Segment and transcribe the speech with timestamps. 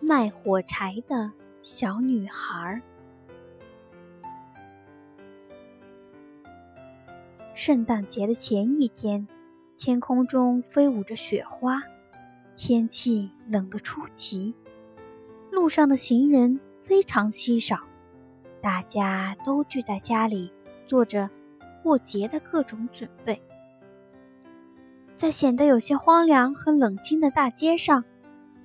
[0.00, 1.32] 卖火柴的
[1.62, 2.82] 小女孩。
[7.54, 9.28] 圣诞节的前一天，
[9.76, 11.80] 天空中飞舞着雪花，
[12.56, 14.54] 天气冷得出奇，
[15.50, 17.78] 路上的行人非常稀少，
[18.60, 20.52] 大家都聚在家里
[20.86, 21.30] 做着
[21.82, 23.40] 过节的各种准备。
[25.16, 28.04] 在显得有些荒凉和冷清的大街上，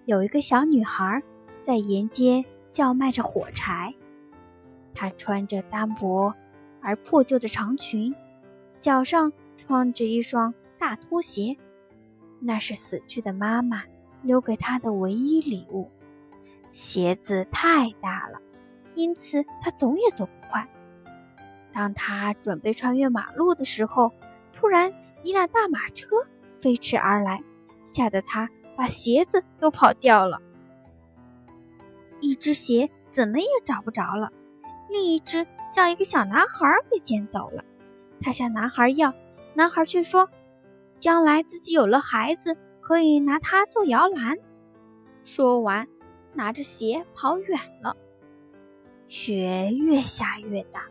[0.05, 1.21] 有一个小女孩
[1.63, 3.93] 在沿街叫卖着火柴。
[4.95, 6.33] 她穿着单薄
[6.81, 8.15] 而破旧的长裙，
[8.79, 11.55] 脚上穿着一双大拖鞋，
[12.39, 13.83] 那是死去的妈妈
[14.23, 15.91] 留给她的唯一礼物。
[16.71, 18.39] 鞋子太大了，
[18.95, 20.67] 因此她走也走不快。
[21.71, 24.11] 当她准备穿越马路的时候，
[24.53, 24.91] 突然
[25.21, 26.15] 一辆大马车。
[26.61, 27.43] 飞驰而来，
[27.85, 30.41] 吓得他把鞋子都跑掉了。
[32.19, 34.31] 一只鞋怎么也找不着了，
[34.89, 37.63] 另一只叫一个小男孩给捡走了。
[38.21, 39.13] 他向男孩要，
[39.53, 40.29] 男孩却说
[40.97, 44.37] ：“将来自己有了孩子，可以拿它做摇篮。”
[45.23, 45.87] 说完，
[46.33, 47.95] 拿着鞋跑远了。
[49.07, 50.85] 雪越下越大，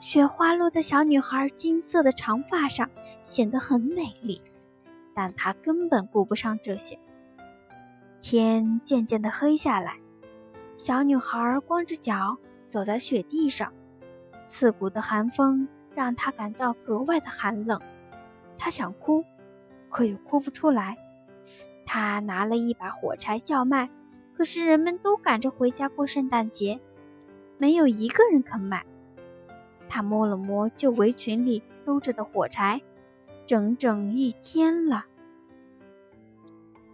[0.00, 2.90] 雪花落在小女孩金色的长发上，
[3.22, 4.42] 显得很美丽。
[5.14, 6.98] 但他根本顾不上这些。
[8.20, 9.98] 天渐渐的黑下来，
[10.76, 12.36] 小女孩光着脚
[12.68, 13.72] 走在雪地上，
[14.48, 17.80] 刺骨的寒风让她感到格外的寒冷。
[18.58, 19.24] 她想哭，
[19.88, 20.96] 可又哭不出来。
[21.86, 23.88] 她拿了一把火柴叫卖，
[24.34, 26.78] 可是人们都赶着回家过圣诞节，
[27.56, 28.84] 没有一个人肯买。
[29.88, 32.80] 她摸了摸旧围裙里兜着的火柴。
[33.50, 35.06] 整整一天了，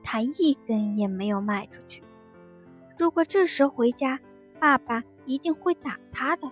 [0.03, 2.03] 他一根也没有卖出去。
[2.97, 4.21] 如果这时回家，
[4.59, 6.51] 爸爸一定会打他的。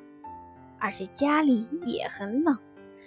[0.78, 2.58] 而且家里也很冷，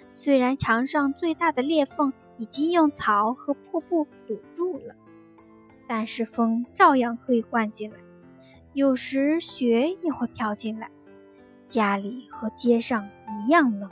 [0.10, 4.96] 虽然墙上最大的裂缝已经用草和破布堵住了，
[5.88, 7.98] 但是风照样可以灌进来，
[8.74, 10.90] 有时雪也会飘进来。
[11.68, 13.88] 家里和街上一样冷。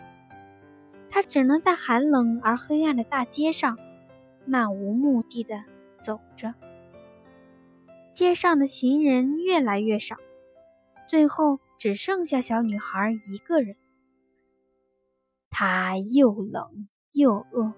[1.15, 3.79] 他只能在寒冷而黑暗的大街上
[4.45, 5.63] 漫无目的的
[6.01, 6.53] 走着。
[8.11, 10.17] 街上的行人越来越少，
[11.07, 13.77] 最后只剩下小女孩一个人。
[15.49, 17.71] 她又冷又饿，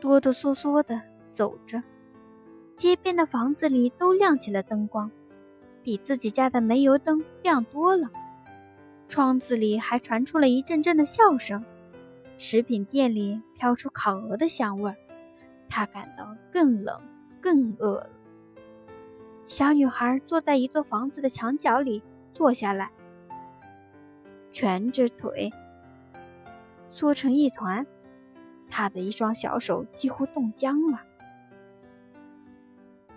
[0.00, 1.02] 哆哆嗦嗦的
[1.34, 1.82] 走着。
[2.76, 5.10] 街边的房子里都亮起了灯光，
[5.82, 8.08] 比自己家的煤油灯亮多了。
[9.08, 11.64] 窗子里还传出了一阵阵的笑声。
[12.38, 14.96] 食品店里飘出烤鹅的香味儿，
[15.68, 17.00] 她感到更冷、
[17.40, 18.10] 更饿了。
[19.48, 22.02] 小女孩坐在一座房子的墙角里
[22.34, 22.90] 坐下来，
[24.52, 25.50] 蜷着腿，
[26.90, 27.86] 缩成一团。
[28.68, 31.02] 她的一双小手几乎冻僵了。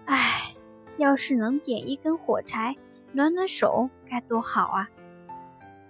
[0.05, 0.53] 唉，
[0.97, 2.75] 要是能点一根火柴
[3.11, 4.89] 暖暖手，该多好啊！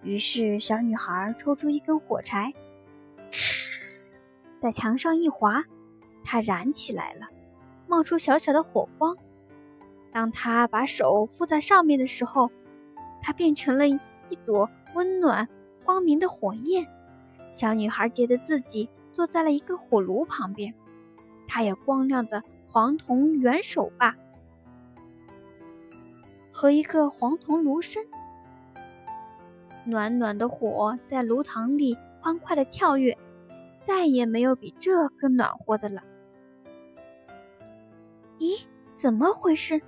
[0.01, 2.53] 于是，小女孩抽出一根火柴。
[4.61, 5.63] 在墙上一划，
[6.23, 7.27] 它燃起来了，
[7.87, 9.17] 冒出小小的火光。
[10.11, 12.51] 当他把手附在上面的时候，
[13.21, 13.99] 它变成了一
[14.45, 15.47] 朵温暖、
[15.83, 16.87] 光明的火焰。
[17.51, 20.73] 小女孩觉得自己坐在了一个火炉旁边，
[21.47, 24.15] 她有光亮的黄铜圆手把
[26.51, 28.05] 和一个黄铜炉身，
[29.85, 33.17] 暖暖的火在炉膛里欢快地跳跃。
[33.89, 36.03] 再也没有比这更暖和的了。
[38.38, 38.61] 咦，
[38.95, 39.81] 怎么回事？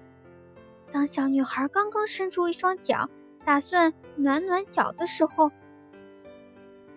[0.91, 3.07] 当小女孩刚刚伸出一双脚，
[3.45, 5.51] 打算暖暖脚的时候，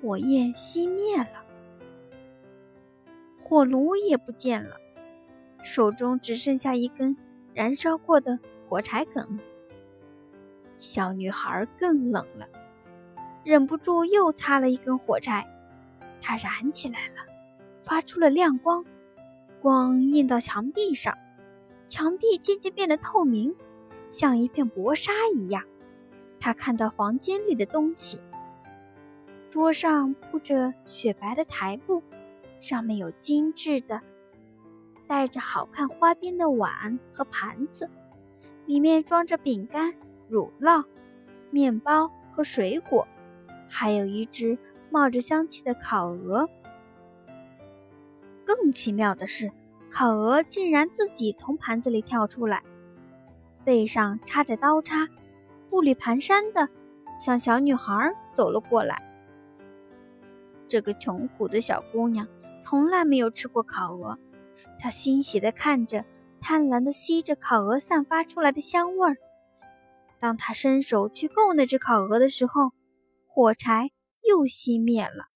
[0.00, 1.44] 火焰熄灭了，
[3.42, 4.78] 火炉也不见了，
[5.62, 7.14] 手中只剩下一根
[7.52, 9.38] 燃烧过的火柴梗。
[10.78, 12.48] 小女孩更冷了，
[13.44, 15.46] 忍不住又擦了一根火柴。
[16.20, 17.16] 它燃起来了，
[17.84, 18.84] 发出了亮光，
[19.60, 21.16] 光映到墙壁上，
[21.88, 23.54] 墙壁渐渐变得透明，
[24.10, 25.64] 像一片薄纱一样。
[26.40, 28.18] 他看到房间里的东西，
[29.50, 32.02] 桌上铺着雪白的台布，
[32.60, 34.00] 上面有精致的、
[35.06, 37.88] 带着好看花边的碗和盘子，
[38.66, 39.94] 里面装着饼干、
[40.28, 40.84] 乳酪、
[41.50, 43.06] 面包和水果，
[43.68, 44.58] 还有一只。
[44.94, 46.48] 冒着香气的烤鹅。
[48.44, 49.50] 更奇妙的是，
[49.90, 52.62] 烤鹅竟然自己从盘子里跳出来，
[53.64, 55.08] 背上插着刀叉，
[55.68, 56.68] 步履蹒跚的
[57.20, 59.02] 向小女孩走了过来。
[60.68, 62.28] 这个穷苦的小姑娘
[62.60, 64.16] 从来没有吃过烤鹅，
[64.78, 66.04] 她欣喜地看着，
[66.40, 69.16] 贪婪地吸着烤鹅散发出来的香味儿。
[70.20, 72.70] 当她伸手去够那只烤鹅的时候，
[73.26, 73.90] 火柴
[74.28, 75.28] 又熄灭了。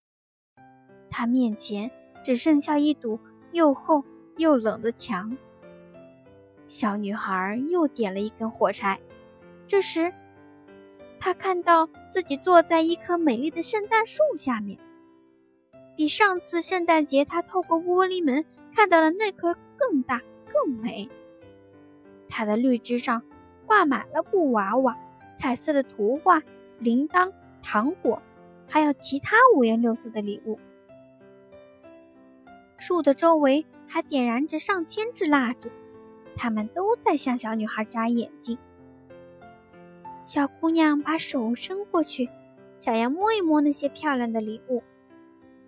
[1.10, 1.90] 她面前
[2.22, 3.18] 只剩下一堵
[3.52, 4.04] 又厚。
[4.38, 5.36] 又冷的墙。
[6.68, 9.00] 小女孩又点了一根火柴。
[9.66, 10.14] 这时，
[11.18, 14.78] 她看到自己坐在一棵美丽的圣诞树下面，
[15.96, 21.10] 比上次圣诞节她透过玻璃门看到的那棵更大、更美。
[22.28, 23.24] 它的绿枝上
[23.66, 24.96] 挂满了布娃娃、
[25.36, 26.40] 彩色的图画、
[26.78, 28.22] 铃铛、糖果，
[28.68, 30.58] 还有其他五颜六色的礼物。
[32.76, 33.66] 树的周围。
[33.90, 35.70] 还点燃着上千支蜡烛，
[36.36, 38.58] 他们都在向小女孩眨眼睛。
[40.26, 42.28] 小姑娘把手伸过去，
[42.80, 44.82] 想要摸一摸那些漂亮的礼物，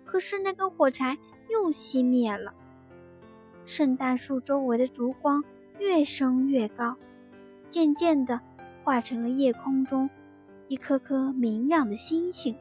[0.05, 1.17] 可是那根火柴
[1.49, 2.53] 又熄灭了。
[3.65, 5.43] 圣诞树周围的烛光
[5.79, 6.95] 越升越高，
[7.69, 8.39] 渐渐地
[8.83, 10.07] 化成了夜空中
[10.67, 12.55] 一颗颗明亮的星星。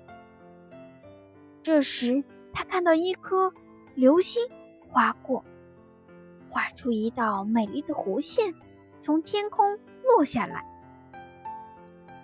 [1.63, 3.53] 这时，他看到一颗
[3.95, 4.43] 流星
[4.89, 5.45] 划过。
[6.49, 8.53] 画出一道美丽的弧线，
[9.01, 10.65] 从天空落下来。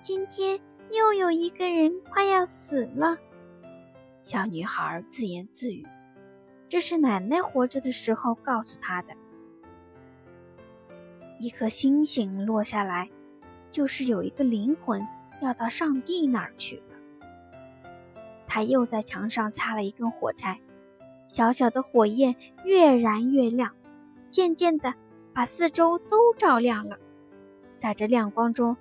[0.02, 0.58] 今天
[0.90, 3.18] 又有一个人快要死了，
[4.22, 5.86] 小女孩自言自语。
[6.68, 9.14] 这是奶奶活着的时候告诉她的。
[11.38, 13.08] 一颗星星落下来，
[13.70, 15.06] 就是有一个灵魂
[15.40, 16.82] 要到上帝那儿去
[18.46, 18.62] 他。
[18.62, 20.60] 又在墙上擦了一根火柴，
[21.28, 23.75] 小小的火焰越燃越亮。
[24.31, 24.94] 渐渐的，
[25.32, 26.98] 把四周都照亮了。
[27.78, 28.76] 在这亮光中，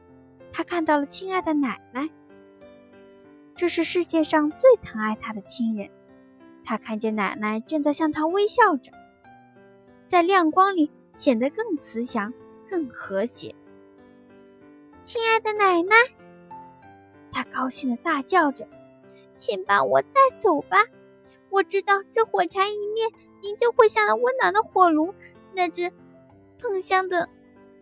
[0.51, 2.09] 他看到了亲爱的奶奶。
[3.55, 5.89] 这是世界上最疼爱他的亲人。
[6.63, 8.91] 他看见奶奶正在向他微笑着，
[10.07, 12.33] 在亮光里显得更慈祥、
[12.69, 13.53] 更和谐。
[15.03, 15.95] 亲爱的奶奶，
[17.31, 18.67] 他高兴的大叫着
[19.37, 20.09] ：“请把我带
[20.39, 20.77] 走吧！
[21.49, 23.05] 我知道这火柴一灭，
[23.41, 25.13] 您就会像那温暖的火炉。”
[25.57, 25.89] 那只
[26.59, 27.29] 喷香的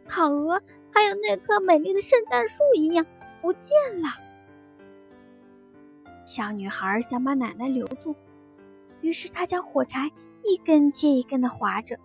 [0.08, 0.62] 烤鹅，
[0.92, 3.04] 还有那棵美丽的圣诞树一样
[3.42, 4.10] 不见了。
[6.24, 8.16] 小女孩想把奶奶留住，
[9.02, 10.12] 于是她将火柴
[10.44, 11.98] 一根接一根的划着，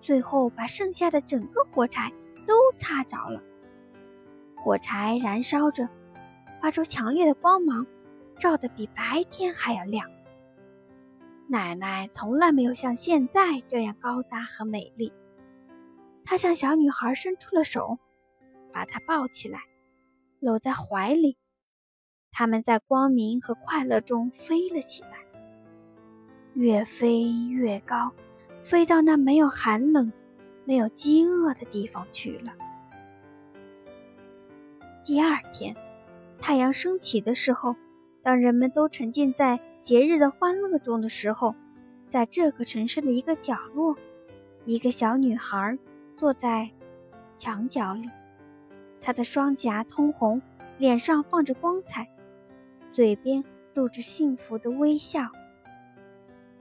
[0.00, 2.10] 最后把剩下的整个火柴
[2.46, 3.42] 都擦着了。
[4.56, 5.86] 火柴燃烧着，
[6.62, 7.86] 发出强烈的光芒，
[8.38, 10.10] 照得比白天还要亮。
[11.48, 15.12] 奶奶从来没有像现在这样高大和美丽。
[16.24, 17.98] 她向小女孩伸出了手，
[18.72, 19.60] 把她抱起来，
[20.40, 21.36] 搂在怀里。
[22.30, 25.24] 他们在光明和快乐中飞了起来，
[26.52, 28.12] 越飞越高，
[28.62, 30.12] 飞到那没有寒冷、
[30.66, 32.52] 没有饥饿的地方去了。
[35.02, 35.74] 第二天，
[36.38, 37.74] 太阳升起的时候，
[38.28, 39.58] 当人们都沉浸在……
[39.80, 41.54] 节日的欢乐中的时候，
[42.10, 43.96] 在这个城市的一个角落，
[44.66, 45.78] 一个小女孩
[46.14, 46.68] 坐在
[47.38, 48.10] 墙角里，
[49.00, 50.42] 她的双颊通红，
[50.76, 52.06] 脸上放着光彩，
[52.92, 53.42] 嘴边
[53.72, 55.30] 露着幸福的微笑。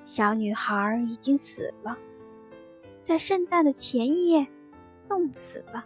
[0.06, 1.98] 小女孩已经死了，
[3.04, 4.48] 在圣诞的前夜，
[5.10, 5.86] 冻死了。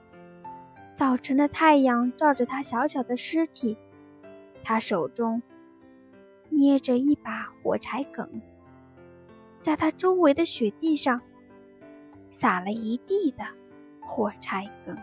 [0.95, 3.75] 早晨的太阳照着她小小的尸体，
[4.63, 5.41] 她手中。
[6.51, 8.29] 捏着一把火柴梗，
[9.61, 11.21] 在他周围的雪地上
[12.29, 13.43] 撒了一地的
[14.01, 14.95] 火柴梗。